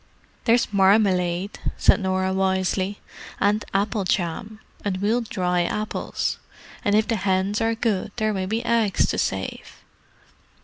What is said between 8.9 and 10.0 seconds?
to save."